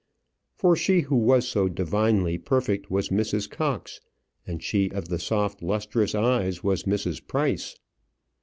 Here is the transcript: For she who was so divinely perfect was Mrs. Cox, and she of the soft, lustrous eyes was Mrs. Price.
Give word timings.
For 0.55 0.75
she 0.75 1.01
who 1.01 1.15
was 1.15 1.47
so 1.47 1.69
divinely 1.69 2.39
perfect 2.39 2.89
was 2.89 3.09
Mrs. 3.09 3.47
Cox, 3.47 4.01
and 4.47 4.63
she 4.63 4.89
of 4.89 5.09
the 5.09 5.19
soft, 5.19 5.61
lustrous 5.61 6.15
eyes 6.15 6.63
was 6.63 6.85
Mrs. 6.85 7.21
Price. 7.27 7.75